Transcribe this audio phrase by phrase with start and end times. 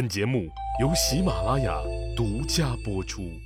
[0.00, 0.48] 本节目
[0.80, 1.78] 由喜马拉雅
[2.16, 3.38] 独家播出。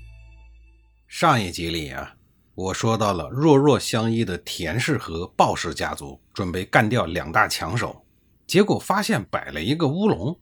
[1.08, 2.15] 上一集里啊，
[2.54, 8.06] 我说到了弱弱相依的田氏和鲍氏家族准备干掉两大强手，
[8.46, 10.38] 结果发现摆了一个乌龙，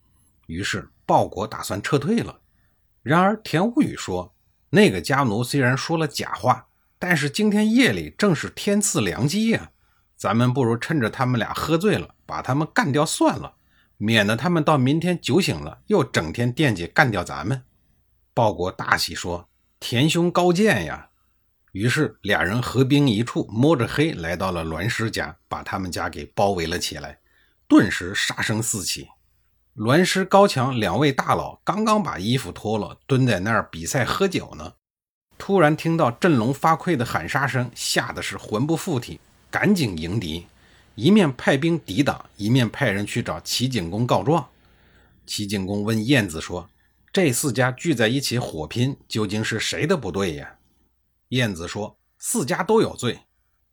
[0.49, 2.41] 于是鲍国打算撤退了。
[3.03, 4.35] 然而田无宇说，
[4.69, 6.67] 那个家奴虽然说了假话，
[6.99, 9.71] 但是今天夜里正是天赐良机呀，
[10.15, 13.55] 咱们不如趁着他们俩喝醉了，把他们干掉算了。
[14.05, 17.63] 免得他们到明天酒醒了，又整天惦记干掉咱们。
[18.35, 19.49] 鲍国大喜说
[19.79, 21.11] ：“田兄高见呀！”
[21.71, 27.21] 于是俩人合兵一处，摸着黑来到了栾师家，把他们家给包围了起来。
[27.69, 29.07] 顿时杀声四起。
[29.75, 34.73] 栾师、高强两位大佬刚刚把衣服脱了，蹲在那儿比赛喝酒呢，
[35.39, 40.49] 突然听到振聋发聩的喊杀声，吓得是魂不附体，赶紧迎敌。
[40.95, 44.49] 一面派兵抵挡，一面派人去找齐景公告状。
[45.25, 46.69] 齐景公问晏子说
[47.11, 50.59] ：“这四家聚在一起火拼，究竟是谁的不对呀？”
[51.31, 53.21] 晏子说：“四家都有罪。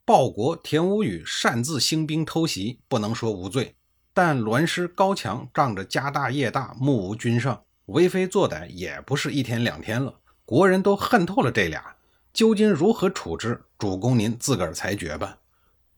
[0.06, 3.74] 鲍国田无宇擅自兴兵偷袭，不能说无罪；
[4.14, 10.20] 但栾师高强仗着家大业大，目无君上，为非作歹，也不是一天两天了。
[10.46, 11.98] 国人都恨透了这俩，
[12.32, 13.66] 究竟如何处置？
[13.78, 15.40] 主公您自个儿裁决吧。”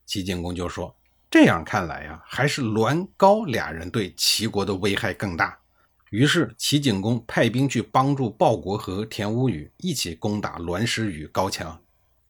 [0.07, 0.95] 齐景公就说。
[1.31, 5.57] 这样看来呀，还是栾高俩人对齐国的危害更大。
[6.09, 11.81] 于是齐景公派兵去帮助鲍国和田无宇一起攻打栾师与高强。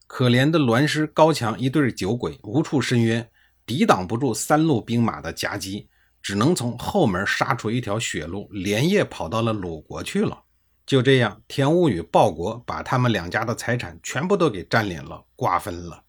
[0.05, 3.27] 可怜的栾师、高强一对酒鬼，无处申冤，
[3.65, 5.89] 抵挡不住三路兵马的夹击，
[6.21, 10.43] 只能从后门杀出一条血路，连夜跑到了鲁国去了。
[10.85, 16.03] 就这样，田无宇、鲍国把他们两家的财产全部都给占领了，瓜分了。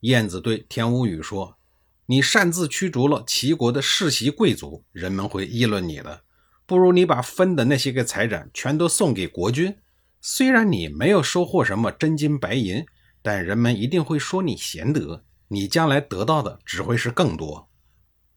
[0.00, 1.56] 晏子对田无宇说。
[2.10, 6.24] 你擅自驱逐了齐国的世袭贵族，人们会议论你的。
[6.66, 9.76] 不如你把分的那些个财产全都送给国君。
[10.20, 12.84] 虽然你没有收获什么真金白银，
[13.22, 15.24] 但人们一定会说你贤德。
[15.46, 17.70] 你将来得到的只会是更多。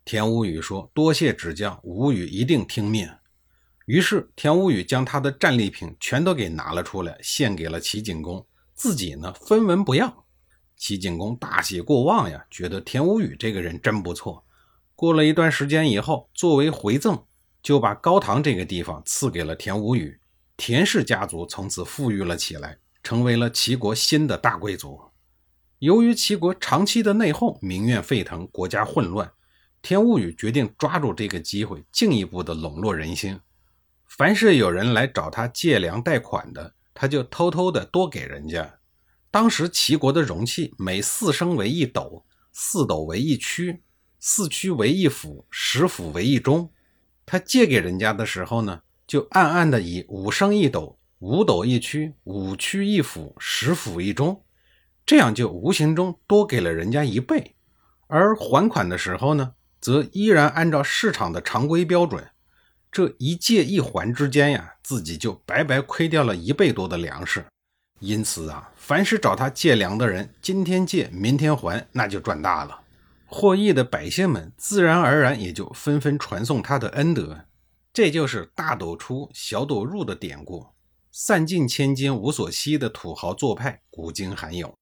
[0.06, 3.10] 田无宇说：“多谢指教，无宇一定听命。”
[3.88, 10.23] 于是田无宇将他的战利品全都给拿了出来，献给了齐景公，自己呢分文不要。
[10.84, 14.44] 齐景公大喜过望呀，觉得田无宇这个人真不错。
[14.96, 17.24] 过了一段时间以后，作为回赠，
[17.62, 20.20] 就把高唐这个地方赐给了田无宇。
[20.58, 25.00] 田氏家族从此富裕了起来，成为了齐国新的大贵族。
[25.80, 29.32] 由于齐国长期的内讧，民怨沸腾，国家混乱，
[29.82, 33.40] 田无宇决定抓住这个机会，进一步的笼络人心。
[34.06, 38.80] 凡是有人来找他借粮贷款的，他就偷偷的多给人家。
[39.34, 43.82] 当时齐国的容器每四升为一斗，四斗为一区，
[44.20, 46.70] 四区为一府，十府为一中。
[47.26, 54.44] 他借给人家的时候呢，就暗暗的以五升一斗，五斗一区，五区一府，十府一中，
[55.04, 57.56] 这样就无形中多给了人家一倍。
[58.06, 62.24] 而还款的时候呢，则依然按照市场的常规标准。
[62.92, 67.44] 这一借一还之间呀，自己就白白亏掉了一倍多的粮食。
[68.06, 72.82] 因此啊，凡是找他借粮的人，今天借，明天还，那就赚大了。
[73.28, 77.46] 获益的百姓们自然而然也就纷纷传颂他的恩德。
[77.94, 80.68] 这就是大斗出，小斗入的典故。
[81.14, 84.74] 散尽千金无所惜的土豪做派，古今罕有。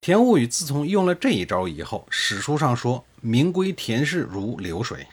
[0.00, 5.06] 田无宇自从用了这一招以后，史书上说名归田氏如流水。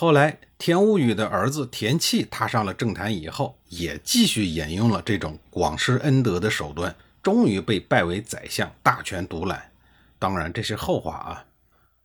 [0.00, 9.70] 后来，田无宇的儿子田契踏上了政坛以后，也继续沿用了这种广施恩德的手段，终于被拜为宰相，大权独揽。
[10.18, 11.44] 当然，这是后话啊。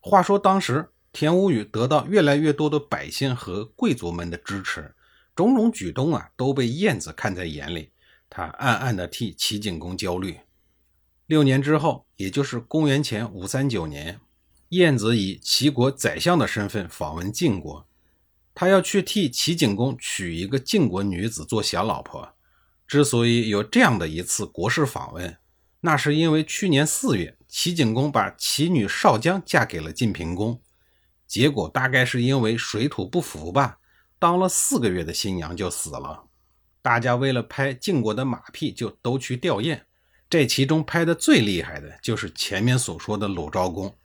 [0.01, 4.93] 话说当时，田无宇得到越来越多的百姓和贵族们的支持，
[5.33, 7.91] 种种举动啊，都被晏子看在眼里。
[8.29, 10.41] 他暗暗地替齐景公焦虑。
[11.27, 14.19] 六年之后，也就是公元前五三九年。
[14.75, 17.87] 晏子以齐国宰相的身份访问晋国，
[18.53, 22.33] 他要去替齐景公娶一个晋国女子做小老婆。
[22.85, 25.37] 之所以有这样的一次国事访问，
[25.81, 30.61] 那是因为去年四月，齐景公把齐女少姜嫁给了晋平公，
[31.25, 33.79] 结果大概是因为水土不服吧，
[34.19, 36.25] 当了四个月的新娘就死了。
[36.81, 39.81] 大家为了拍晋国的马屁，就都去吊唁。
[40.29, 43.95] 这其中拍的最厉害的就是前面所说的鲁昭公。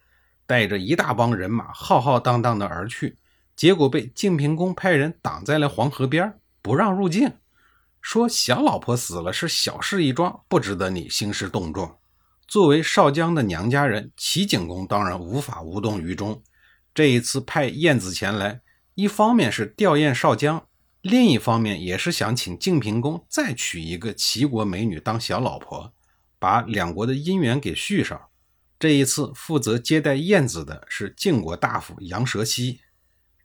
[0.51, 3.17] 带着一大帮人马浩浩荡荡的而去，
[3.55, 7.35] 结果被晋平公派人挡在了黄河边，不让入境，
[8.01, 11.97] 说小老婆死了是小事一桩，不值得你兴师动众。
[12.49, 16.43] 作为少姜的娘家人，齐景公当然无法无动于衷。
[16.93, 18.61] 这一次派晏子前来，
[18.97, 20.67] 一方面是吊唁少姜，
[21.01, 25.93] 另一方面也是想请晋平公再娶一个齐国美女当小老婆，
[26.41, 28.21] 把两国的姻缘给续上。
[28.81, 32.81] 这一次负责接待燕子的是晋国大夫杨蛇溪。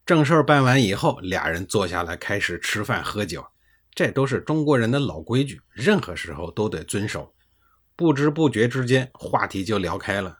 [0.05, 3.45] 正事儿办完以后，俩人坐下来开始吃饭喝酒，
[3.93, 7.33] 这都是中国人的老规矩，任何时候都得遵守。
[7.97, 10.39] 不知不觉之间，话题就聊开了。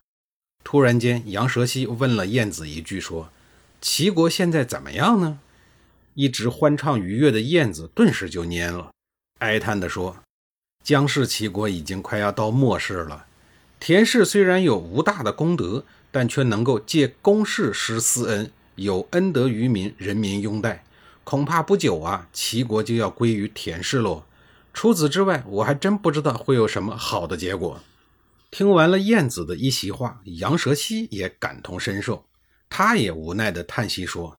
[0.64, 3.30] 突然间，杨蛇溪问了燕子一句：“说
[3.82, 5.40] 齐国现在怎么样呢？”
[6.16, 8.92] 一直欢畅愉悦的燕子顿时就蔫了，
[9.40, 10.16] 哀叹地说
[10.82, 13.26] ：“姜氏齐国已经快要到末世了。
[13.80, 20.84] 田氏虽然有无大的功德，但却能够借公事施私恩。”有恩德于民，人民拥戴，
[21.24, 24.24] 恐怕不久啊，齐国就要归于田氏喽。
[24.74, 27.80] 除此之外，我还真不知道会有什么好的结果。
[28.52, 32.26] 听完了燕子的一席话，杨蛇溪也感同身受，
[32.70, 34.36] 他也无奈地叹息说：“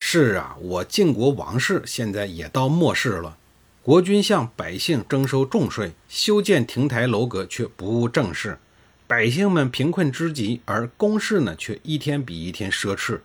[0.00, 3.36] 是啊，我晋国王室现在也到末世了，
[3.82, 8.58] 国君向百姓征收重税，修建亭台楼阁，却不务正事，
[9.06, 13.20] 百姓们贫困之极，而公事呢，却一天比一天奢侈。”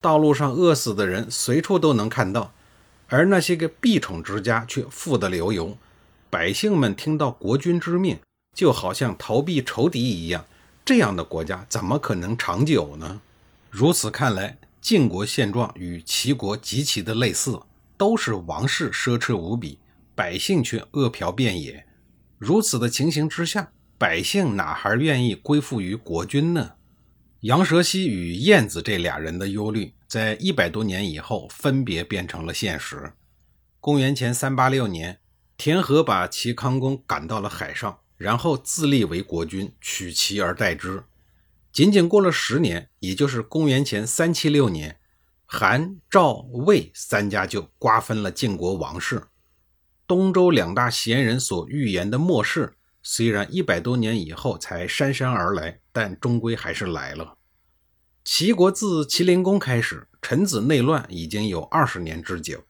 [0.00, 2.54] 道路上饿死的人随处都能看到，
[3.08, 5.76] 而那些个避宠之家却富得流油。
[6.30, 8.18] 百姓们听到国君之命，
[8.56, 10.44] 就好像逃避仇敌一样。
[10.84, 13.20] 这样的国家怎么可能长久呢？
[13.68, 17.60] 如此看来，晋国现状与齐国极其的类似，
[17.98, 19.78] 都是王室奢侈无比，
[20.14, 21.84] 百姓却饿殍遍野。
[22.38, 26.72] 如此的情形之下，百姓哪还愿意归附于国君呢？
[27.40, 33.12] 杨蛇溪与晏子这俩人的忧虑，在一百多年以后分别变成了现实。
[33.78, 35.18] 公元前三八六年，
[35.58, 41.04] 田和把齐康公赶到了海上，然后自立为国君，取齐而代之。
[41.70, 44.98] 仅仅过了十年，也就是公元前三七六年，
[45.44, 49.24] 韩、赵、魏三家就瓜分了晋国王室。
[50.06, 52.72] 东周两大贤人所预言的末世。
[53.02, 57.38] 虽然一百多年以后才姗姗而来，但终归还是来了。
[58.22, 62.62] 齐国自齐灵公开始，臣子内乱已经有二十年之久，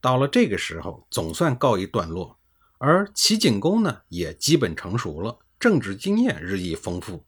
[0.00, 2.38] 到了这个时候，总算告一段落。
[2.78, 7.24] 而齐景公呢，也基本成熟了，政治经验日益丰富。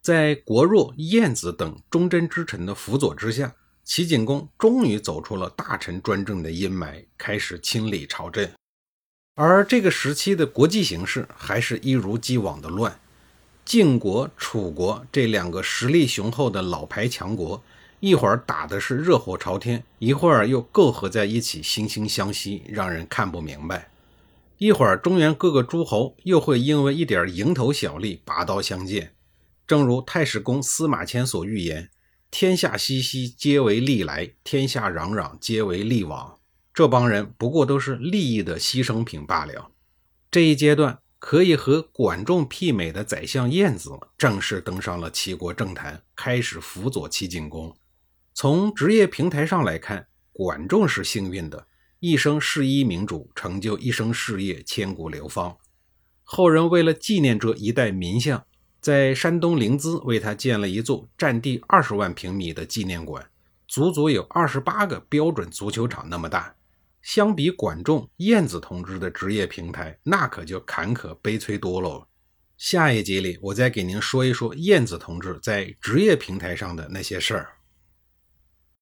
[0.00, 3.54] 在国若、晏子等忠贞之臣的辅佐之下，
[3.84, 8.48] 齐景公终于走出了大臣专政的阴霾，开始清理朝政。
[9.42, 13.00] 而这个时期的国际形势还是一如既往的乱，
[13.64, 17.64] 晋国、楚国这两个实力雄厚的老牌强国，
[18.00, 23.88] 一会儿打的是热火朝天，一会儿又媾合在一起，惺惺相惜，让人看不明白。
[24.58, 29.14] 一会儿中原各个诸侯又会因为一点蝇头小利拔刀相见。
[29.66, 31.88] 正如太史公司马迁所预言
[32.30, 36.36] ：“天下熙熙，皆为利来；天下攘攘，皆为利往。”
[36.80, 39.70] 这帮人不过都是利益的牺牲品罢了。
[40.30, 47.76] 这一阶段，可以和管仲媲美的宰相晏子正式登上了齐国政坛，开始辅佐齐景公。
[48.32, 51.66] 从职业平台上来看，管仲是幸运的，
[51.98, 55.54] 一生事一明主，成就一生事业，千古流芳。
[56.24, 58.42] 后人为了纪念这一代名相，
[58.80, 63.28] 在山东临淄为他建了一座占地二十万平米的纪念馆，
[63.68, 66.54] 足足有二十八个标准足球场那么大。
[67.02, 72.06] 相比管仲、晏子同志的职业平台，那可就坎坷悲催多喽。
[72.56, 77.59] 下一集里，我再给您说一说晏子同志在职业平台上的那些事儿。